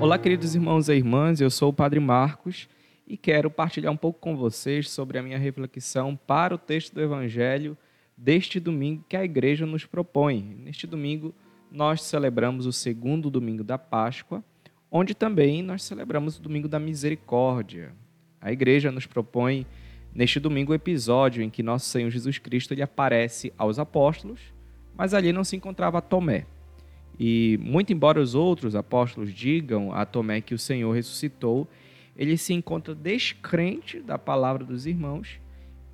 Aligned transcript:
Olá, 0.00 0.18
queridos 0.18 0.54
irmãos 0.54 0.88
e 0.88 0.94
irmãs, 0.94 1.42
eu 1.42 1.50
sou 1.50 1.68
o 1.68 1.74
Padre 1.74 2.00
Marcos 2.00 2.70
e 3.06 3.18
quero 3.18 3.50
partilhar 3.50 3.92
um 3.92 3.96
pouco 3.98 4.18
com 4.18 4.34
vocês 4.34 4.88
sobre 4.88 5.18
a 5.18 5.22
minha 5.22 5.36
reflexão 5.36 6.16
para 6.16 6.54
o 6.54 6.58
texto 6.58 6.94
do 6.94 7.02
Evangelho 7.02 7.76
deste 8.16 8.58
domingo 8.58 9.04
que 9.06 9.14
a 9.14 9.22
igreja 9.22 9.66
nos 9.66 9.84
propõe. 9.84 10.56
Neste 10.58 10.86
domingo, 10.86 11.34
nós 11.70 12.02
celebramos 12.02 12.64
o 12.64 12.72
segundo 12.72 13.28
domingo 13.28 13.62
da 13.62 13.76
Páscoa, 13.76 14.42
onde 14.90 15.14
também 15.14 15.62
nós 15.62 15.82
celebramos 15.82 16.38
o 16.38 16.42
domingo 16.42 16.66
da 16.66 16.80
Misericórdia. 16.80 17.92
A 18.40 18.50
igreja 18.50 18.90
nos 18.90 19.04
propõe 19.04 19.66
neste 20.14 20.40
domingo 20.40 20.72
o 20.72 20.74
episódio 20.74 21.42
em 21.42 21.50
que 21.50 21.62
nosso 21.62 21.90
Senhor 21.90 22.08
Jesus 22.08 22.38
Cristo 22.38 22.72
ele 22.72 22.80
aparece 22.80 23.52
aos 23.58 23.78
apóstolos, 23.78 24.40
mas 24.96 25.12
ali 25.12 25.30
não 25.30 25.44
se 25.44 25.56
encontrava 25.56 26.00
Tomé. 26.00 26.46
E 27.22 27.58
muito 27.60 27.92
embora 27.92 28.18
os 28.18 28.34
outros 28.34 28.74
apóstolos 28.74 29.30
digam 29.30 29.92
a 29.92 30.06
Tomé 30.06 30.40
que 30.40 30.54
o 30.54 30.58
Senhor 30.58 30.90
ressuscitou, 30.90 31.68
ele 32.16 32.38
se 32.38 32.54
encontra 32.54 32.94
descrente 32.94 34.00
da 34.00 34.18
palavra 34.18 34.64
dos 34.64 34.86
irmãos 34.86 35.38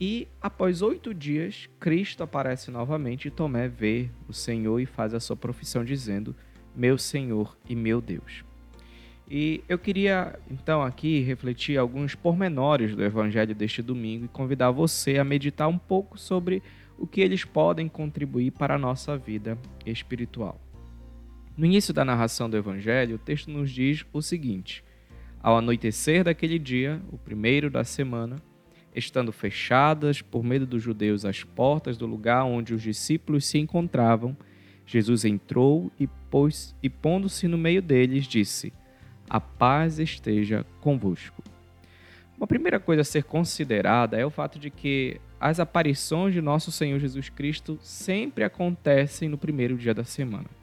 e 0.00 0.28
após 0.42 0.82
oito 0.82 1.14
dias, 1.14 1.68
Cristo 1.80 2.22
aparece 2.22 2.70
novamente 2.70 3.28
e 3.28 3.30
Tomé 3.30 3.66
vê 3.66 4.10
o 4.28 4.32
Senhor 4.32 4.78
e 4.78 4.84
faz 4.84 5.14
a 5.14 5.20
sua 5.20 5.36
profissão 5.36 5.84
dizendo: 5.84 6.36
Meu 6.74 6.98
Senhor 6.98 7.56
e 7.66 7.74
meu 7.74 8.00
Deus. 8.02 8.44
E 9.28 9.64
eu 9.68 9.78
queria 9.78 10.38
então 10.50 10.82
aqui 10.82 11.20
refletir 11.22 11.78
alguns 11.78 12.14
pormenores 12.14 12.94
do 12.94 13.02
evangelho 13.02 13.54
deste 13.54 13.82
domingo 13.82 14.26
e 14.26 14.28
convidar 14.28 14.70
você 14.70 15.18
a 15.18 15.24
meditar 15.24 15.66
um 15.66 15.78
pouco 15.78 16.18
sobre 16.18 16.62
o 16.98 17.06
que 17.06 17.20
eles 17.20 17.44
podem 17.44 17.88
contribuir 17.88 18.52
para 18.52 18.74
a 18.74 18.78
nossa 18.78 19.16
vida 19.16 19.58
espiritual. 19.84 20.60
No 21.56 21.64
início 21.64 21.94
da 21.94 22.04
narração 22.04 22.50
do 22.50 22.56
Evangelho, 22.56 23.16
o 23.16 23.18
texto 23.18 23.50
nos 23.50 23.70
diz 23.70 24.04
o 24.12 24.20
seguinte: 24.20 24.84
Ao 25.42 25.56
anoitecer 25.56 26.22
daquele 26.22 26.58
dia, 26.58 27.00
o 27.10 27.16
primeiro 27.16 27.70
da 27.70 27.82
semana, 27.82 28.36
estando 28.94 29.32
fechadas 29.32 30.20
por 30.20 30.44
medo 30.44 30.66
dos 30.66 30.82
judeus 30.82 31.24
as 31.24 31.44
portas 31.44 31.96
do 31.96 32.04
lugar 32.04 32.44
onde 32.44 32.74
os 32.74 32.82
discípulos 32.82 33.46
se 33.46 33.56
encontravam, 33.56 34.36
Jesus 34.84 35.24
entrou 35.24 35.90
e, 35.98 36.06
pôs, 36.06 36.74
e 36.82 36.90
pondo-se 36.90 37.48
no 37.48 37.56
meio 37.56 37.80
deles, 37.80 38.26
disse: 38.26 38.70
A 39.30 39.40
paz 39.40 39.98
esteja 39.98 40.66
convosco. 40.82 41.42
Uma 42.36 42.46
primeira 42.46 42.78
coisa 42.78 43.00
a 43.00 43.04
ser 43.04 43.24
considerada 43.24 44.18
é 44.18 44.26
o 44.26 44.30
fato 44.30 44.58
de 44.58 44.68
que 44.68 45.18
as 45.40 45.58
aparições 45.58 46.34
de 46.34 46.42
nosso 46.42 46.70
Senhor 46.70 46.98
Jesus 46.98 47.30
Cristo 47.30 47.78
sempre 47.80 48.44
acontecem 48.44 49.26
no 49.26 49.38
primeiro 49.38 49.74
dia 49.78 49.94
da 49.94 50.04
semana. 50.04 50.55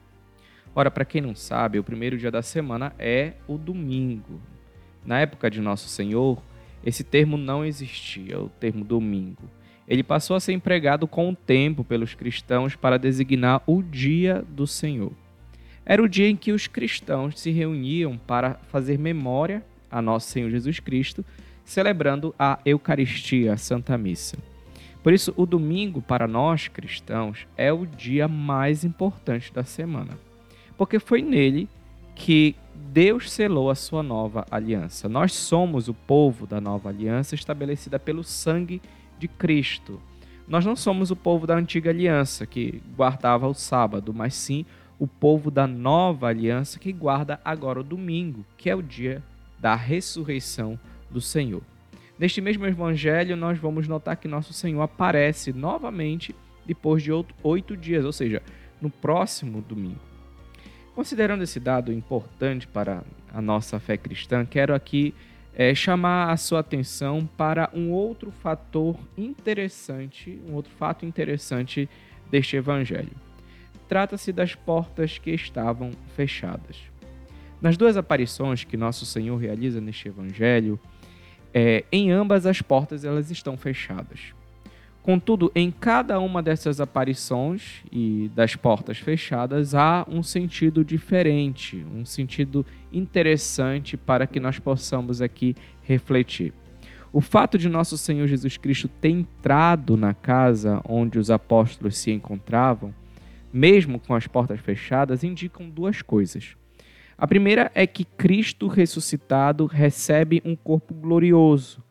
Ora, 0.76 0.90
para 0.90 1.04
quem 1.04 1.20
não 1.20 1.36
sabe, 1.36 1.78
o 1.78 1.84
primeiro 1.84 2.18
dia 2.18 2.32
da 2.32 2.42
semana 2.42 2.92
é 2.98 3.34
o 3.46 3.56
domingo. 3.56 4.40
Na 5.06 5.20
época 5.20 5.48
de 5.48 5.60
Nosso 5.60 5.88
Senhor, 5.88 6.42
esse 6.84 7.04
termo 7.04 7.36
não 7.36 7.64
existia, 7.64 8.40
o 8.40 8.48
termo 8.48 8.84
domingo. 8.84 9.48
Ele 9.86 10.02
passou 10.02 10.34
a 10.34 10.40
ser 10.40 10.52
empregado 10.52 11.06
com 11.06 11.30
o 11.30 11.36
tempo 11.36 11.84
pelos 11.84 12.14
cristãos 12.14 12.74
para 12.74 12.98
designar 12.98 13.62
o 13.66 13.82
dia 13.82 14.44
do 14.48 14.66
Senhor. 14.66 15.12
Era 15.86 16.02
o 16.02 16.08
dia 16.08 16.28
em 16.28 16.34
que 16.34 16.50
os 16.50 16.66
cristãos 16.66 17.38
se 17.38 17.52
reuniam 17.52 18.18
para 18.18 18.54
fazer 18.68 18.98
memória 18.98 19.64
a 19.88 20.02
Nosso 20.02 20.30
Senhor 20.30 20.50
Jesus 20.50 20.80
Cristo, 20.80 21.24
celebrando 21.64 22.34
a 22.36 22.58
Eucaristia, 22.64 23.52
a 23.52 23.56
Santa 23.56 23.96
Missa. 23.96 24.38
Por 25.04 25.12
isso, 25.12 25.32
o 25.36 25.46
domingo 25.46 26.02
para 26.02 26.26
nós 26.26 26.66
cristãos 26.66 27.46
é 27.56 27.72
o 27.72 27.86
dia 27.86 28.26
mais 28.26 28.82
importante 28.82 29.52
da 29.52 29.62
semana 29.62 30.18
porque 30.76 30.98
foi 30.98 31.22
nele 31.22 31.68
que 32.14 32.54
Deus 32.74 33.30
selou 33.30 33.70
a 33.70 33.74
sua 33.74 34.02
nova 34.02 34.46
aliança. 34.50 35.08
Nós 35.08 35.32
somos 35.32 35.88
o 35.88 35.94
povo 35.94 36.46
da 36.46 36.60
nova 36.60 36.88
aliança 36.88 37.34
estabelecida 37.34 37.98
pelo 37.98 38.22
sangue 38.22 38.80
de 39.18 39.26
Cristo. 39.26 40.00
Nós 40.46 40.64
não 40.64 40.76
somos 40.76 41.10
o 41.10 41.16
povo 41.16 41.46
da 41.46 41.56
antiga 41.56 41.90
aliança 41.90 42.46
que 42.46 42.82
guardava 42.96 43.48
o 43.48 43.54
sábado, 43.54 44.12
mas 44.12 44.34
sim 44.34 44.64
o 44.98 45.06
povo 45.06 45.50
da 45.50 45.66
nova 45.66 46.28
aliança 46.28 46.78
que 46.78 46.92
guarda 46.92 47.40
agora 47.44 47.80
o 47.80 47.84
domingo, 47.84 48.44
que 48.56 48.70
é 48.70 48.74
o 48.74 48.82
dia 48.82 49.22
da 49.58 49.74
ressurreição 49.74 50.78
do 51.10 51.20
Senhor. 51.20 51.62
Neste 52.18 52.40
mesmo 52.40 52.64
evangelho, 52.66 53.36
nós 53.36 53.58
vamos 53.58 53.88
notar 53.88 54.16
que 54.16 54.28
nosso 54.28 54.52
Senhor 54.52 54.82
aparece 54.82 55.52
novamente 55.52 56.34
depois 56.64 57.02
de 57.02 57.10
oito 57.42 57.76
dias, 57.76 58.04
ou 58.04 58.12
seja, 58.12 58.42
no 58.80 58.88
próximo 58.88 59.60
domingo. 59.60 60.13
Considerando 60.94 61.42
esse 61.42 61.58
dado 61.58 61.92
importante 61.92 62.68
para 62.68 63.02
a 63.32 63.42
nossa 63.42 63.80
fé 63.80 63.96
cristã, 63.96 64.46
quero 64.46 64.72
aqui 64.72 65.12
é, 65.52 65.74
chamar 65.74 66.30
a 66.30 66.36
sua 66.36 66.60
atenção 66.60 67.28
para 67.36 67.68
um 67.74 67.90
outro 67.90 68.30
fator 68.30 68.96
interessante, 69.18 70.40
um 70.48 70.54
outro 70.54 70.72
fato 70.72 71.04
interessante 71.04 71.88
deste 72.30 72.56
evangelho. 72.56 73.10
Trata-se 73.88 74.32
das 74.32 74.54
portas 74.54 75.18
que 75.18 75.30
estavam 75.30 75.90
fechadas. 76.14 76.76
Nas 77.60 77.76
duas 77.76 77.96
aparições 77.96 78.62
que 78.62 78.76
nosso 78.76 79.04
Senhor 79.04 79.36
realiza 79.36 79.80
neste 79.80 80.06
evangelho, 80.06 80.78
é, 81.52 81.84
em 81.90 82.12
ambas 82.12 82.46
as 82.46 82.62
portas 82.62 83.04
elas 83.04 83.32
estão 83.32 83.56
fechadas. 83.56 84.32
Contudo, 85.04 85.52
em 85.54 85.70
cada 85.70 86.18
uma 86.18 86.42
dessas 86.42 86.80
aparições 86.80 87.82
e 87.92 88.30
das 88.34 88.56
portas 88.56 88.96
fechadas 88.96 89.74
há 89.74 90.06
um 90.08 90.22
sentido 90.22 90.82
diferente, 90.82 91.84
um 91.94 92.06
sentido 92.06 92.64
interessante 92.90 93.98
para 93.98 94.26
que 94.26 94.40
nós 94.40 94.58
possamos 94.58 95.20
aqui 95.20 95.54
refletir. 95.82 96.54
O 97.12 97.20
fato 97.20 97.58
de 97.58 97.68
nosso 97.68 97.98
Senhor 97.98 98.26
Jesus 98.26 98.56
Cristo 98.56 98.88
ter 98.88 99.10
entrado 99.10 99.94
na 99.94 100.14
casa 100.14 100.80
onde 100.88 101.18
os 101.18 101.30
apóstolos 101.30 101.98
se 101.98 102.10
encontravam, 102.10 102.94
mesmo 103.52 104.00
com 104.00 104.14
as 104.14 104.26
portas 104.26 104.58
fechadas, 104.58 105.22
indicam 105.22 105.68
duas 105.68 106.00
coisas. 106.00 106.56
A 107.18 107.26
primeira 107.26 107.70
é 107.74 107.86
que 107.86 108.06
Cristo 108.06 108.68
ressuscitado 108.68 109.66
recebe 109.66 110.40
um 110.46 110.56
corpo 110.56 110.94
glorioso, 110.94 111.84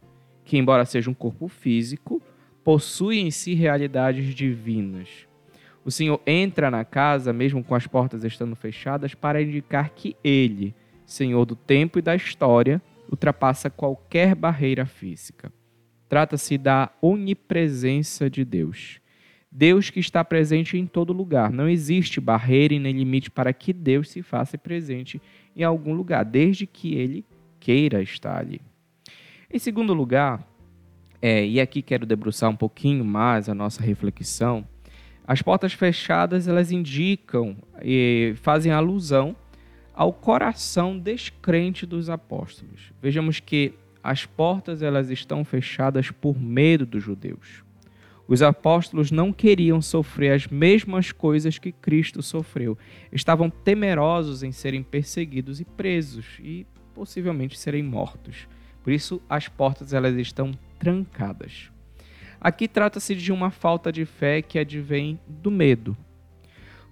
que, 0.44 0.58
embora 0.58 0.84
seja 0.84 1.12
um 1.12 1.14
corpo 1.14 1.48
físico, 1.48 2.20
possui 2.64 3.20
em 3.20 3.32
si 3.32 3.54
realidades 3.54 4.34
divinas. 4.34 5.28
O 5.86 5.92
Senhor 5.92 6.22
entra 6.26 6.72
na 6.72 6.86
casa, 6.86 7.34
mesmo 7.34 7.64
com 7.64 7.76
as 7.76 7.86
portas 7.86 8.24
estando 8.24 8.56
fechadas, 8.56 9.14
para 9.14 9.42
indicar 9.42 9.90
que 9.90 10.16
Ele, 10.24 10.74
Senhor 11.06 11.46
do 11.46 11.56
tempo 11.56 12.00
e 12.00 12.02
da 12.02 12.16
história, 12.16 12.82
ultrapassa 13.10 13.70
qualquer 13.70 14.34
barreira 14.34 14.86
física. 14.86 15.52
Trata-se 16.08 16.58
da 16.58 16.92
onipresença 17.02 18.30
de 18.30 18.46
Deus. 18.46 19.00
Deus 19.52 19.90
que 19.90 20.00
está 20.00 20.24
presente 20.24 20.78
em 20.78 20.88
todo 20.88 21.14
lugar. 21.14 21.52
Não 21.52 21.70
existe 21.70 22.20
barreira 22.20 22.74
e 22.74 22.80
nem 22.80 22.94
limite 22.96 23.30
para 23.30 23.54
que 23.54 23.74
Deus 23.74 24.10
se 24.10 24.24
faça 24.24 24.58
presente 24.58 25.22
em 25.56 25.64
algum 25.64 25.94
lugar, 25.94 26.24
desde 26.24 26.66
que 26.66 26.96
Ele 26.96 27.26
queira 27.60 28.02
estar 28.02 28.38
ali. 28.38 28.62
Em 29.52 29.60
segundo 29.60 29.94
lugar, 29.94 30.48
é, 31.26 31.48
e 31.48 31.62
aqui 31.62 31.82
quero 31.82 32.06
debruçar 32.06 32.50
um 32.50 32.56
pouquinho 32.56 33.06
mais 33.06 33.48
a 33.48 33.56
nossa 33.56 33.82
reflexão. 33.82 34.68
As 35.26 35.42
portas 35.42 35.72
fechadas 35.72 36.50
elas 36.50 36.70
indicam 36.70 37.56
e 37.82 38.34
fazem 38.42 38.74
alusão 38.74 39.34
ao 39.94 40.12
coração 40.12 41.00
descrente 41.00 41.86
dos 41.86 42.10
apóstolos. 42.10 42.92
Vejamos 43.02 43.40
que 43.40 43.74
as 44.04 44.26
portas 44.26 44.82
elas 44.82 45.10
estão 45.10 45.46
fechadas 45.46 46.12
por 46.12 46.38
medo 46.38 46.86
dos 46.86 47.02
judeus. 47.02 47.64
Os 48.28 48.42
apóstolos 48.42 49.10
não 49.10 49.32
queriam 49.32 49.82
sofrer 49.82 50.34
as 50.34 50.48
mesmas 50.48 51.14
coisas 51.14 51.58
que 51.58 51.72
Cristo 51.72 52.22
sofreu. 52.22 52.78
Estavam 53.14 53.50
temerosos 53.50 54.44
em 54.44 54.52
serem 54.52 54.84
perseguidos 54.84 55.62
e 55.62 55.64
presos 55.64 56.26
e 56.42 56.68
possivelmente 56.94 57.58
serem 57.58 57.82
mortos. 57.82 58.46
Por 58.84 58.92
isso 58.92 59.22
as 59.30 59.48
portas 59.48 59.94
elas 59.94 60.16
estão 60.18 60.52
trancadas. 60.78 61.72
Aqui 62.40 62.68
trata-se 62.68 63.16
de 63.16 63.32
uma 63.32 63.50
falta 63.50 63.92
de 63.92 64.04
fé 64.04 64.42
que 64.42 64.60
advém 64.60 65.18
do 65.28 65.50
medo. 65.50 65.96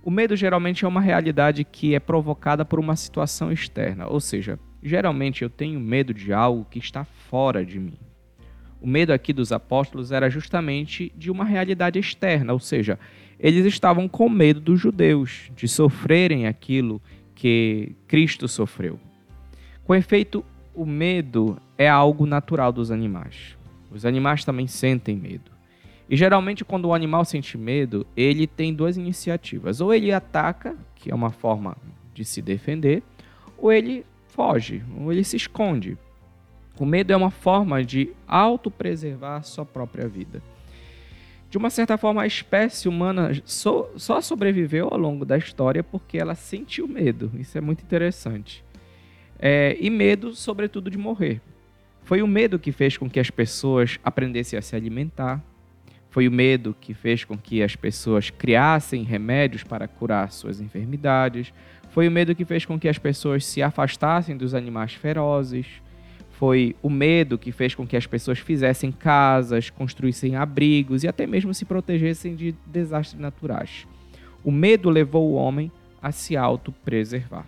O 0.03 0.09
medo 0.09 0.35
geralmente 0.35 0.85
é 0.85 0.87
uma 0.87 1.01
realidade 1.01 1.63
que 1.63 1.93
é 1.93 1.99
provocada 1.99 2.63
por 2.63 2.79
uma 2.79 2.95
situação 2.95 3.51
externa, 3.51 4.07
ou 4.07 4.19
seja, 4.19 4.57
geralmente 4.81 5.43
eu 5.43 5.49
tenho 5.49 5.79
medo 5.79 6.13
de 6.13 6.33
algo 6.33 6.65
que 6.65 6.79
está 6.79 7.03
fora 7.03 7.63
de 7.65 7.77
mim. 7.77 7.99
O 8.79 8.87
medo 8.87 9.13
aqui 9.13 9.31
dos 9.31 9.51
apóstolos 9.51 10.11
era 10.11 10.27
justamente 10.27 11.11
de 11.15 11.29
uma 11.29 11.45
realidade 11.45 11.99
externa, 11.99 12.51
ou 12.51 12.59
seja, 12.59 12.97
eles 13.39 13.65
estavam 13.65 14.07
com 14.07 14.27
medo 14.27 14.59
dos 14.59 14.79
judeus, 14.79 15.51
de 15.55 15.67
sofrerem 15.67 16.47
aquilo 16.47 16.99
que 17.35 17.95
Cristo 18.07 18.47
sofreu. 18.47 18.99
Com 19.83 19.93
efeito, 19.93 20.43
o 20.73 20.85
medo 20.85 21.57
é 21.77 21.87
algo 21.87 22.25
natural 22.25 22.71
dos 22.71 22.91
animais. 22.91 23.57
Os 23.91 24.05
animais 24.05 24.45
também 24.45 24.67
sentem 24.67 25.15
medo. 25.15 25.51
E 26.09 26.15
geralmente, 26.15 26.65
quando 26.65 26.85
o 26.85 26.93
animal 26.93 27.23
sente 27.23 27.57
medo, 27.57 28.05
ele 28.15 28.45
tem 28.45 28.73
duas 28.73 28.97
iniciativas: 28.97 29.79
ou 29.81 29.93
ele 29.93 30.11
ataca, 30.11 30.75
que 30.95 31.11
é 31.11 31.15
uma 31.15 31.31
forma 31.31 31.77
de 32.13 32.25
se 32.25 32.41
defender, 32.41 33.03
ou 33.57 33.71
ele 33.71 34.05
foge, 34.27 34.83
ou 34.99 35.11
ele 35.11 35.23
se 35.23 35.37
esconde. 35.37 35.97
O 36.79 36.85
medo 36.85 37.13
é 37.13 37.15
uma 37.15 37.31
forma 37.31 37.83
de 37.83 38.11
autopreservar 38.27 39.43
sua 39.43 39.65
própria 39.65 40.07
vida. 40.07 40.41
De 41.49 41.57
uma 41.57 41.69
certa 41.69 41.97
forma, 41.97 42.21
a 42.21 42.27
espécie 42.27 42.87
humana 42.87 43.31
só, 43.43 43.89
sobreviveu 44.21 44.87
ao 44.89 44.97
longo 44.97 45.25
da 45.25 45.37
história 45.37 45.83
porque 45.83 46.17
ela 46.17 46.33
sentiu 46.33 46.87
medo. 46.87 47.29
Isso 47.37 47.57
é 47.57 47.61
muito 47.61 47.83
interessante. 47.83 48.63
É, 49.41 49.75
e 49.79 49.89
medo, 49.89 50.35
sobretudo, 50.35 50.91
de 50.91 50.97
morrer. 50.99 51.41
Foi 52.03 52.21
o 52.21 52.27
medo 52.27 52.59
que 52.59 52.71
fez 52.71 52.95
com 52.95 53.09
que 53.09 53.19
as 53.19 53.31
pessoas 53.31 53.99
aprendessem 54.03 54.59
a 54.59 54.61
se 54.61 54.75
alimentar. 54.75 55.43
Foi 56.11 56.27
o 56.27 56.31
medo 56.31 56.75
que 56.79 56.93
fez 56.93 57.23
com 57.23 57.37
que 57.37 57.63
as 57.63 57.75
pessoas 57.75 58.29
criassem 58.29 59.03
remédios 59.03 59.63
para 59.63 59.87
curar 59.87 60.31
suas 60.31 60.59
enfermidades. 60.59 61.53
Foi 61.89 62.07
o 62.07 62.11
medo 62.11 62.35
que 62.35 62.45
fez 62.45 62.65
com 62.65 62.79
que 62.79 62.87
as 62.87 62.97
pessoas 62.97 63.45
se 63.45 63.63
afastassem 63.63 64.37
dos 64.37 64.53
animais 64.53 64.93
ferozes. 64.93 65.65
Foi 66.31 66.75
o 66.81 66.89
medo 66.89 67.37
que 67.37 67.51
fez 67.51 67.73
com 67.73 67.87
que 67.87 67.95
as 67.95 68.05
pessoas 68.05 68.39
fizessem 68.39 68.91
casas, 68.91 69.69
construíssem 69.69 70.35
abrigos 70.35 71.03
e 71.03 71.07
até 71.07 71.25
mesmo 71.25 71.53
se 71.53 71.65
protegessem 71.65 72.35
de 72.35 72.53
desastres 72.65 73.19
naturais. 73.19 73.87
O 74.43 74.51
medo 74.51 74.89
levou 74.89 75.31
o 75.31 75.35
homem 75.35 75.71
a 76.01 76.11
se 76.11 76.35
autopreservar. 76.35 77.45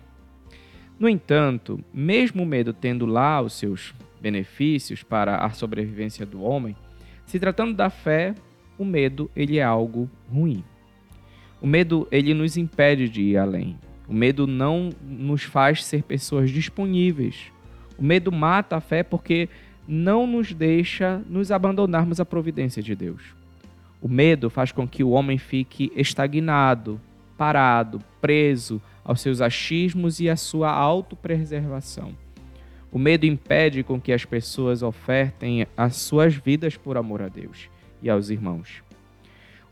No 0.98 1.08
entanto, 1.08 1.80
mesmo 1.92 2.42
o 2.42 2.46
medo 2.46 2.72
tendo 2.72 3.06
lá 3.06 3.40
os 3.40 3.54
seus 3.54 3.94
benefícios 4.20 5.02
para 5.02 5.38
a 5.38 5.50
sobrevivência 5.50 6.24
do 6.24 6.42
homem, 6.42 6.76
se 7.26 7.38
tratando 7.38 7.74
da 7.74 7.90
fé, 7.90 8.34
o 8.78 8.84
medo 8.84 9.30
ele 9.34 9.58
é 9.58 9.62
algo 9.62 10.08
ruim. 10.32 10.64
O 11.60 11.66
medo 11.66 12.06
ele 12.10 12.34
nos 12.34 12.56
impede 12.56 13.08
de 13.08 13.22
ir 13.22 13.36
além. 13.36 13.78
O 14.06 14.12
medo 14.12 14.46
não 14.46 14.90
nos 15.02 15.42
faz 15.42 15.84
ser 15.84 16.02
pessoas 16.02 16.50
disponíveis 16.50 17.52
o 17.98 18.02
medo 18.02 18.32
mata 18.32 18.76
a 18.76 18.80
fé 18.80 19.02
porque 19.02 19.48
não 19.86 20.26
nos 20.26 20.52
deixa 20.52 21.22
nos 21.28 21.52
abandonarmos 21.52 22.20
à 22.20 22.24
providência 22.24 22.82
de 22.82 22.94
Deus. 22.94 23.22
O 24.00 24.08
medo 24.08 24.50
faz 24.50 24.72
com 24.72 24.86
que 24.86 25.04
o 25.04 25.10
homem 25.10 25.38
fique 25.38 25.92
estagnado, 25.94 27.00
parado, 27.36 28.00
preso 28.20 28.80
aos 29.04 29.20
seus 29.20 29.40
achismos 29.40 30.20
e 30.20 30.28
à 30.28 30.36
sua 30.36 30.70
autopreservação. 30.70 32.16
O 32.90 32.98
medo 32.98 33.26
impede 33.26 33.82
com 33.82 34.00
que 34.00 34.12
as 34.12 34.24
pessoas 34.24 34.82
ofertem 34.82 35.66
as 35.76 35.96
suas 35.96 36.34
vidas 36.34 36.76
por 36.76 36.96
amor 36.96 37.22
a 37.22 37.28
Deus 37.28 37.68
e 38.00 38.08
aos 38.08 38.30
irmãos. 38.30 38.82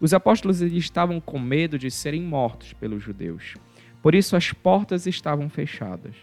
Os 0.00 0.12
apóstolos 0.12 0.61
estavam 0.61 1.20
com 1.20 1.38
medo 1.38 1.79
de 1.79 1.88
serem 1.88 2.20
mortos 2.20 2.73
pelos 2.73 3.03
judeus. 3.03 3.55
Por 4.03 4.17
isso 4.17 4.35
as 4.35 4.53
portas 4.53 5.06
estavam 5.06 5.49
fechadas. 5.49 6.17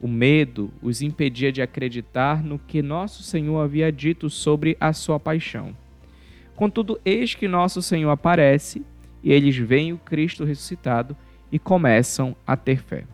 O 0.00 0.08
medo 0.08 0.72
os 0.80 1.02
impedia 1.02 1.52
de 1.52 1.60
acreditar 1.60 2.42
no 2.42 2.58
que 2.58 2.80
nosso 2.80 3.22
Senhor 3.22 3.60
havia 3.60 3.92
dito 3.92 4.30
sobre 4.30 4.74
a 4.80 4.94
sua 4.94 5.20
paixão. 5.20 5.76
Contudo, 6.56 6.98
eis 7.04 7.34
que 7.34 7.46
nosso 7.46 7.82
Senhor 7.82 8.10
aparece 8.10 8.82
e 9.22 9.32
eles 9.32 9.56
veem 9.56 9.92
o 9.92 9.98
Cristo 9.98 10.44
ressuscitado 10.44 11.16
e 11.50 11.58
começam 11.58 12.36
a 12.46 12.56
ter 12.56 12.82
fé. 12.82 13.04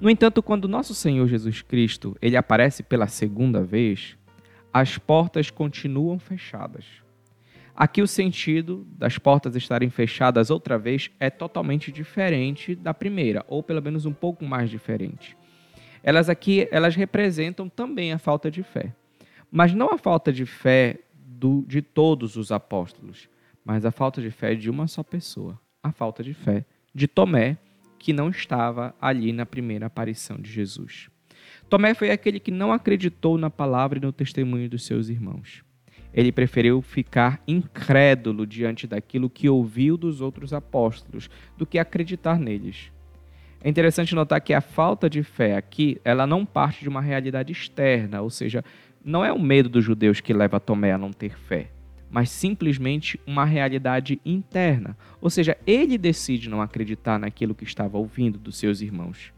No 0.00 0.10
entanto, 0.10 0.42
quando 0.42 0.68
nosso 0.68 0.94
Senhor 0.94 1.28
Jesus 1.28 1.62
Cristo 1.62 2.16
ele 2.20 2.36
aparece 2.36 2.82
pela 2.82 3.06
segunda 3.06 3.62
vez, 3.62 4.16
as 4.72 4.98
portas 4.98 5.50
continuam 5.50 6.18
fechadas. 6.18 6.84
Aqui 7.74 8.02
o 8.02 8.06
sentido 8.06 8.86
das 8.98 9.16
portas 9.16 9.56
estarem 9.56 9.88
fechadas 9.88 10.50
outra 10.50 10.78
vez 10.78 11.10
é 11.18 11.30
totalmente 11.30 11.90
diferente 11.90 12.74
da 12.74 12.92
primeira, 12.92 13.44
ou 13.48 13.62
pelo 13.62 13.80
menos 13.80 14.04
um 14.04 14.12
pouco 14.12 14.44
mais 14.44 14.68
diferente 14.68 15.36
elas 16.02 16.28
aqui 16.28 16.68
elas 16.70 16.96
representam 16.96 17.68
também 17.68 18.12
a 18.12 18.18
falta 18.18 18.50
de 18.50 18.62
fé. 18.62 18.92
Mas 19.50 19.72
não 19.72 19.92
a 19.92 19.98
falta 19.98 20.32
de 20.32 20.44
fé 20.44 20.98
do, 21.14 21.64
de 21.66 21.80
todos 21.80 22.36
os 22.36 22.50
apóstolos, 22.50 23.28
mas 23.64 23.84
a 23.84 23.90
falta 23.90 24.20
de 24.20 24.30
fé 24.30 24.54
de 24.54 24.70
uma 24.70 24.86
só 24.86 25.02
pessoa, 25.02 25.58
a 25.82 25.92
falta 25.92 26.22
de 26.22 26.34
fé 26.34 26.64
de 26.94 27.06
Tomé, 27.08 27.56
que 27.98 28.12
não 28.12 28.28
estava 28.28 28.94
ali 29.00 29.32
na 29.32 29.46
primeira 29.46 29.86
aparição 29.86 30.36
de 30.36 30.50
Jesus. 30.50 31.08
Tomé 31.68 31.94
foi 31.94 32.10
aquele 32.10 32.38
que 32.38 32.50
não 32.50 32.72
acreditou 32.72 33.38
na 33.38 33.48
palavra 33.48 33.98
e 33.98 34.02
no 34.02 34.12
testemunho 34.12 34.68
dos 34.68 34.84
seus 34.84 35.08
irmãos. 35.08 35.64
Ele 36.12 36.30
preferiu 36.30 36.82
ficar 36.82 37.40
incrédulo 37.48 38.46
diante 38.46 38.86
daquilo 38.86 39.30
que 39.30 39.48
ouviu 39.48 39.96
dos 39.96 40.20
outros 40.20 40.52
apóstolos 40.52 41.30
do 41.56 41.64
que 41.64 41.78
acreditar 41.78 42.38
neles. 42.38 42.92
É 43.64 43.68
interessante 43.68 44.14
notar 44.14 44.40
que 44.40 44.52
a 44.52 44.60
falta 44.60 45.08
de 45.08 45.22
fé 45.22 45.56
aqui, 45.56 46.00
ela 46.04 46.26
não 46.26 46.44
parte 46.44 46.82
de 46.82 46.88
uma 46.88 47.00
realidade 47.00 47.52
externa, 47.52 48.20
ou 48.20 48.28
seja, 48.28 48.64
não 49.04 49.24
é 49.24 49.32
o 49.32 49.40
medo 49.40 49.68
dos 49.68 49.84
judeus 49.84 50.20
que 50.20 50.34
leva 50.34 50.60
Tomé 50.60 50.92
a 50.92 50.98
não 50.98 51.12
ter 51.12 51.38
fé, 51.38 51.70
mas 52.12 52.28
simplesmente 52.28 53.18
uma 53.26 53.46
realidade 53.46 54.20
interna. 54.24 54.94
Ou 55.18 55.30
seja, 55.30 55.56
ele 55.66 55.96
decide 55.96 56.50
não 56.50 56.60
acreditar 56.60 57.18
naquilo 57.18 57.54
que 57.54 57.64
estava 57.64 57.96
ouvindo 57.96 58.38
dos 58.38 58.58
seus 58.58 58.82
irmãos. 58.82 59.32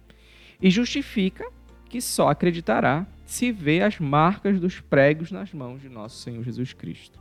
E 0.61 0.69
justifica 0.69 1.49
que 1.89 2.01
só 2.01 2.29
acreditará 2.29 3.07
se 3.25 3.53
vê 3.53 3.81
as 3.81 4.01
marcas 4.01 4.59
dos 4.59 4.81
pregos 4.81 5.31
nas 5.31 5.55
mãos 5.55 5.81
de 5.81 5.89
nosso 5.89 6.21
Senhor 6.21 6.43
Jesus 6.43 6.73
Cristo. 6.73 7.21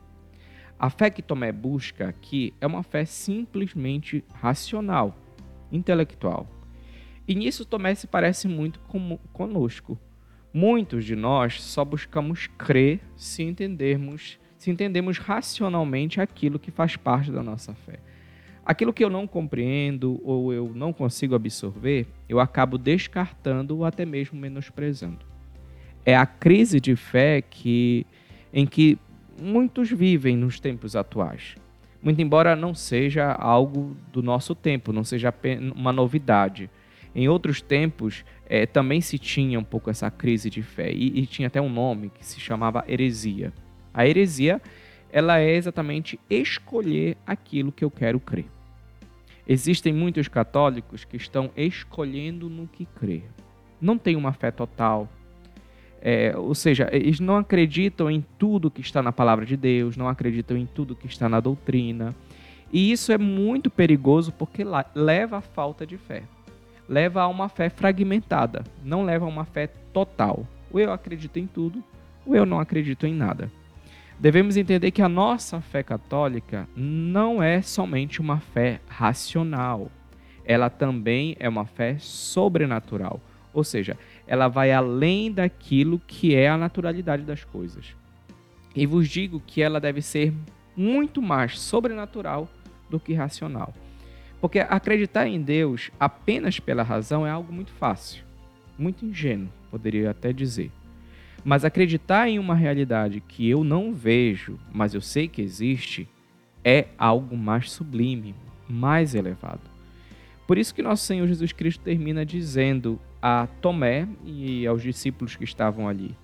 A 0.79 0.89
fé 0.89 1.11
que 1.11 1.21
Tomé 1.21 1.51
busca 1.51 2.09
aqui 2.09 2.51
é 2.59 2.65
uma 2.65 2.81
fé 2.81 3.05
simplesmente 3.05 4.23
racional, 4.33 5.15
intelectual. 5.71 6.49
E 7.27 7.35
nisso 7.35 7.63
Tomé 7.63 7.93
se 7.93 8.07
parece 8.07 8.47
muito 8.47 8.79
com, 8.81 9.19
conosco. 9.31 9.99
Muitos 10.51 11.05
de 11.05 11.15
nós 11.15 11.61
só 11.61 11.85
buscamos 11.85 12.47
crer 12.57 13.01
se 13.15 13.43
entendermos, 13.43 14.39
se 14.63 14.71
entendemos 14.71 15.17
racionalmente 15.17 16.21
aquilo 16.21 16.57
que 16.57 16.71
faz 16.71 16.95
parte 16.95 17.29
da 17.29 17.43
nossa 17.43 17.73
fé. 17.73 17.99
Aquilo 18.65 18.93
que 18.93 19.03
eu 19.03 19.09
não 19.09 19.27
compreendo 19.27 20.21
ou 20.23 20.53
eu 20.53 20.71
não 20.73 20.93
consigo 20.93 21.35
absorver, 21.35 22.07
eu 22.29 22.39
acabo 22.39 22.77
descartando 22.77 23.75
ou 23.75 23.83
até 23.83 24.05
mesmo 24.05 24.39
menosprezando. 24.39 25.19
É 26.05 26.15
a 26.15 26.25
crise 26.25 26.79
de 26.79 26.95
fé 26.95 27.41
que 27.41 28.07
em 28.53 28.65
que 28.65 28.97
muitos 29.37 29.91
vivem 29.91 30.37
nos 30.37 30.61
tempos 30.61 30.95
atuais. 30.95 31.57
Muito 32.01 32.21
embora 32.21 32.55
não 32.55 32.73
seja 32.73 33.33
algo 33.33 33.97
do 34.13 34.23
nosso 34.23 34.55
tempo, 34.55 34.93
não 34.93 35.03
seja 35.03 35.33
uma 35.75 35.91
novidade 35.91 36.69
em 37.13 37.27
outros 37.27 37.61
tempos, 37.61 38.23
é, 38.45 38.65
também 38.65 39.01
se 39.01 39.19
tinha 39.19 39.59
um 39.59 39.63
pouco 39.63 39.89
essa 39.89 40.09
crise 40.09 40.49
de 40.49 40.61
fé 40.61 40.89
e, 40.89 41.19
e, 41.19 41.25
tinha 41.25 41.49
até 41.49 41.61
um 41.61 41.69
nome 41.69 42.09
que 42.09 42.25
se 42.25 42.39
chamava 42.39 42.85
heresia. 42.87 43.51
A 43.93 44.07
heresia, 44.07 44.61
ela 45.11 45.39
é 45.39 45.55
exatamente 45.55 46.19
escolher 46.29 47.17
aquilo 47.25 47.71
que 47.71 47.83
eu 47.83 47.91
quero 47.91 48.19
crer. 48.19 48.45
Existem 49.47 49.93
muitos 49.93 50.27
católicos 50.27 51.03
que 51.03 51.17
estão 51.17 51.51
escolhendo 51.55 52.49
no 52.49 52.67
que 52.67 52.85
crer. 52.85 53.23
Não 53.79 53.97
tem 53.97 54.15
uma 54.15 54.31
fé 54.33 54.51
total. 54.51 55.07
É, 56.01 56.33
ou 56.35 56.55
seja, 56.55 56.89
eles 56.91 57.19
não 57.19 57.37
acreditam 57.37 58.09
em 58.09 58.25
tudo 58.37 58.71
que 58.71 58.81
está 58.81 59.01
na 59.01 59.11
palavra 59.11 59.45
de 59.45 59.55
Deus, 59.55 59.95
não 59.95 60.07
acreditam 60.07 60.57
em 60.57 60.65
tudo 60.65 60.95
que 60.95 61.07
está 61.07 61.29
na 61.29 61.39
doutrina. 61.39 62.15
E 62.71 62.91
isso 62.91 63.11
é 63.11 63.17
muito 63.17 63.69
perigoso 63.69 64.31
porque 64.31 64.63
leva 64.95 65.37
à 65.37 65.41
falta 65.41 65.85
de 65.85 65.97
fé 65.97 66.23
leva 66.87 67.21
a 67.21 67.27
uma 67.27 67.49
fé 67.49 67.69
fragmentada, 67.69 68.63
não 68.83 69.03
leva 69.03 69.25
a 69.25 69.27
uma 69.27 69.45
fé 69.45 69.67
total. 69.67 70.45
Ou 70.71 70.79
eu 70.79 70.91
acredito 70.91 71.37
em 71.37 71.47
tudo, 71.47 71.83
ou 72.25 72.35
eu 72.35 72.45
não 72.45 72.59
acredito 72.59 73.05
em 73.05 73.13
nada. 73.13 73.51
Devemos 74.19 74.55
entender 74.55 74.91
que 74.91 75.01
a 75.01 75.09
nossa 75.09 75.59
fé 75.59 75.83
católica 75.83 76.67
não 76.75 77.41
é 77.41 77.61
somente 77.61 78.21
uma 78.21 78.39
fé 78.39 78.79
racional, 78.87 79.91
ela 80.45 80.69
também 80.69 81.35
é 81.39 81.47
uma 81.47 81.65
fé 81.65 81.97
sobrenatural, 81.99 83.19
ou 83.53 83.63
seja, 83.63 83.97
ela 84.27 84.47
vai 84.47 84.71
além 84.71 85.31
daquilo 85.31 85.99
que 85.99 86.35
é 86.35 86.49
a 86.49 86.57
naturalidade 86.57 87.23
das 87.23 87.43
coisas. 87.43 87.95
E 88.75 88.85
vos 88.85 89.07
digo 89.07 89.41
que 89.45 89.61
ela 89.61 89.79
deve 89.79 90.01
ser 90.01 90.33
muito 90.75 91.21
mais 91.21 91.59
sobrenatural 91.59 92.49
do 92.89 92.99
que 92.99 93.13
racional. 93.13 93.73
Porque 94.41 94.59
acreditar 94.59 95.27
em 95.27 95.41
Deus 95.41 95.91
apenas 95.99 96.59
pela 96.59 96.83
razão 96.83 97.25
é 97.25 97.29
algo 97.29 97.53
muito 97.53 97.71
fácil, 97.73 98.23
muito 98.77 99.05
ingênuo, 99.05 99.49
poderia 99.69 100.11
até 100.11 100.33
dizer. 100.33 100.71
Mas 101.43 101.65
acreditar 101.65 102.27
em 102.29 102.39
uma 102.39 102.55
realidade 102.55 103.19
que 103.21 103.49
eu 103.49 103.63
não 103.63 103.93
vejo, 103.93 104.57
mas 104.71 104.93
eu 104.93 105.01
sei 105.01 105.27
que 105.27 105.41
existe, 105.41 106.07
é 106.63 106.87
algo 106.97 107.35
mais 107.35 107.71
sublime, 107.71 108.33
mais 108.67 109.13
elevado. 109.13 109.61
Por 110.47 110.57
isso 110.57 110.73
que 110.73 110.81
nosso 110.81 111.05
Senhor 111.05 111.27
Jesus 111.27 111.51
Cristo 111.51 111.83
termina 111.83 112.25
dizendo 112.25 112.99
a 113.21 113.47
Tomé 113.61 114.07
e 114.25 114.65
aos 114.67 114.81
discípulos 114.81 115.35
que 115.35 115.43
estavam 115.43 115.87
ali: 115.87 116.15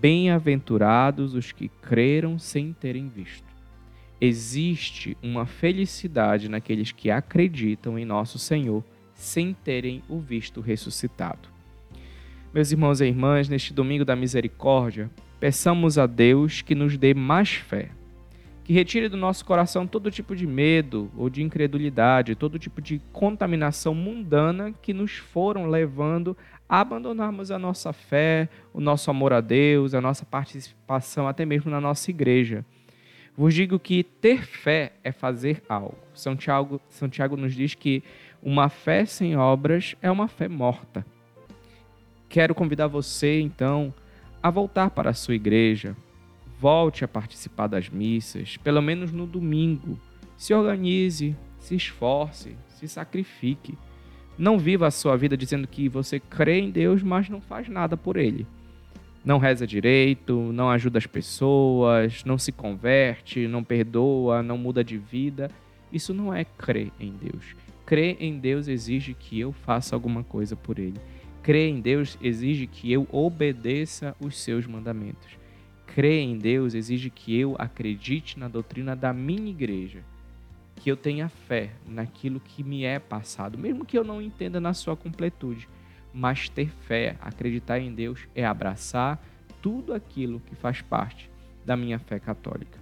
Bem-aventurados 0.00 1.34
os 1.34 1.52
que 1.52 1.68
creram 1.68 2.38
sem 2.38 2.72
terem 2.72 3.08
visto 3.08 3.48
existe 4.20 5.16
uma 5.22 5.46
felicidade 5.46 6.48
naqueles 6.48 6.92
que 6.92 7.10
acreditam 7.10 7.98
em 7.98 8.04
nosso 8.04 8.38
Senhor 8.38 8.84
sem 9.14 9.54
terem 9.54 10.02
o 10.08 10.18
visto 10.18 10.60
ressuscitado. 10.60 11.48
Meus 12.52 12.72
irmãos 12.72 13.02
e 13.02 13.04
irmãs, 13.04 13.46
neste 13.46 13.74
domingo 13.74 14.06
da 14.06 14.16
misericórdia, 14.16 15.10
peçamos 15.38 15.98
a 15.98 16.06
Deus 16.06 16.62
que 16.62 16.74
nos 16.74 16.96
dê 16.96 17.12
mais 17.12 17.50
fé, 17.50 17.90
que 18.64 18.72
retire 18.72 19.10
do 19.10 19.18
nosso 19.18 19.44
coração 19.44 19.86
todo 19.86 20.10
tipo 20.10 20.34
de 20.34 20.46
medo 20.46 21.10
ou 21.14 21.28
de 21.28 21.42
incredulidade, 21.42 22.34
todo 22.34 22.58
tipo 22.58 22.80
de 22.80 23.02
contaminação 23.12 23.94
mundana 23.94 24.72
que 24.80 24.94
nos 24.94 25.12
foram 25.12 25.66
levando 25.66 26.34
a 26.66 26.80
abandonarmos 26.80 27.50
a 27.50 27.58
nossa 27.58 27.92
fé, 27.92 28.48
o 28.72 28.80
nosso 28.80 29.10
amor 29.10 29.34
a 29.34 29.42
Deus, 29.42 29.92
a 29.92 30.00
nossa 30.00 30.24
participação 30.24 31.28
até 31.28 31.44
mesmo 31.44 31.70
na 31.70 31.82
nossa 31.82 32.10
igreja. 32.10 32.64
Vos 33.36 33.52
digo 33.52 33.78
que 33.78 34.02
ter 34.02 34.42
fé 34.42 34.92
é 35.04 35.12
fazer 35.12 35.62
algo. 35.68 35.98
São 36.14 36.34
Tiago, 36.34 36.80
São 36.88 37.10
Tiago 37.10 37.36
nos 37.36 37.54
diz 37.54 37.74
que 37.74 38.02
uma 38.42 38.70
fé 38.70 39.04
sem 39.04 39.36
obras 39.36 39.94
é 40.00 40.10
uma 40.10 40.28
fé 40.28 40.48
morta. 40.48 41.04
Quero 42.28 42.54
convidar 42.54 42.86
você, 42.86 43.40
então, 43.40 43.92
a 44.42 44.50
voltar 44.50 44.90
para 44.90 45.10
a 45.10 45.14
sua 45.14 45.34
igreja. 45.34 45.96
Volte 46.60 47.04
a 47.04 47.08
participar 47.08 47.66
das 47.66 47.88
missas, 47.88 48.56
pelo 48.56 48.82
menos 48.82 49.12
no 49.12 49.26
domingo. 49.26 49.98
Se 50.36 50.52
organize, 50.52 51.36
se 51.58 51.74
esforce, 51.74 52.56
se 52.68 52.86
sacrifique. 52.88 53.78
Não 54.36 54.58
viva 54.58 54.86
a 54.86 54.90
sua 54.90 55.16
vida 55.16 55.36
dizendo 55.36 55.66
que 55.66 55.88
você 55.88 56.20
crê 56.20 56.60
em 56.60 56.70
Deus, 56.70 57.02
mas 57.02 57.28
não 57.28 57.40
faz 57.40 57.68
nada 57.68 57.96
por 57.96 58.16
Ele 58.16 58.46
não 59.28 59.36
reza 59.36 59.66
direito, 59.66 60.34
não 60.54 60.70
ajuda 60.70 60.96
as 60.96 61.06
pessoas, 61.06 62.24
não 62.24 62.38
se 62.38 62.50
converte, 62.50 63.46
não 63.46 63.62
perdoa, 63.62 64.42
não 64.42 64.56
muda 64.56 64.82
de 64.82 64.96
vida. 64.96 65.50
Isso 65.92 66.14
não 66.14 66.32
é 66.32 66.44
crer 66.44 66.90
em 66.98 67.12
Deus. 67.12 67.54
Crer 67.84 68.16
em 68.20 68.38
Deus 68.38 68.68
exige 68.68 69.12
que 69.12 69.38
eu 69.38 69.52
faça 69.52 69.94
alguma 69.94 70.24
coisa 70.24 70.56
por 70.56 70.78
Ele. 70.78 70.98
Crer 71.48 71.70
em 71.70 71.80
Deus 71.80 72.18
exige 72.20 72.66
que 72.66 72.92
eu 72.92 73.08
obedeça 73.10 74.14
os 74.20 74.36
seus 74.36 74.66
mandamentos. 74.66 75.38
Crer 75.86 76.20
em 76.20 76.36
Deus 76.36 76.74
exige 76.74 77.08
que 77.08 77.34
eu 77.34 77.56
acredite 77.58 78.38
na 78.38 78.48
doutrina 78.48 78.94
da 78.94 79.14
minha 79.14 79.48
igreja, 79.48 80.04
que 80.76 80.90
eu 80.90 80.94
tenha 80.94 81.30
fé 81.30 81.70
naquilo 81.86 82.38
que 82.38 82.62
me 82.62 82.84
é 82.84 82.98
passado, 82.98 83.56
mesmo 83.56 83.86
que 83.86 83.96
eu 83.96 84.04
não 84.04 84.20
entenda 84.20 84.60
na 84.60 84.74
sua 84.74 84.94
completude 84.94 85.66
mas 86.12 86.50
ter 86.50 86.68
fé, 86.68 87.16
acreditar 87.18 87.78
em 87.78 87.94
Deus, 87.94 88.28
é 88.34 88.44
abraçar 88.44 89.18
tudo 89.62 89.94
aquilo 89.94 90.40
que 90.40 90.54
faz 90.54 90.82
parte 90.82 91.30
da 91.64 91.74
minha 91.78 91.98
fé 91.98 92.18
católica. 92.18 92.78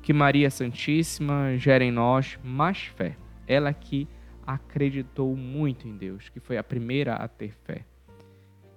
Que 0.00 0.12
Maria 0.12 0.48
Santíssima 0.48 1.56
gere 1.58 1.86
em 1.86 1.90
nós 1.90 2.38
mais 2.44 2.82
fé. 2.84 3.16
Ela 3.48 3.72
que 3.72 4.06
acreditou 4.46 5.34
muito 5.34 5.88
em 5.88 5.96
Deus, 5.96 6.28
que 6.28 6.38
foi 6.38 6.56
a 6.56 6.62
primeira 6.62 7.16
a 7.16 7.26
ter 7.26 7.52
fé. 7.64 7.84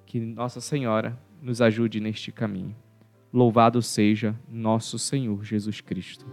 Que 0.10 0.20
Nossa 0.20 0.60
Senhora 0.60 1.16
nos 1.40 1.62
ajude 1.62 2.00
neste 2.00 2.32
caminho. 2.32 2.76
Louvado 3.32 3.80
seja 3.80 4.36
nosso 4.52 4.98
Senhor 4.98 5.46
Jesus 5.46 5.82
Cristo. 5.82 6.26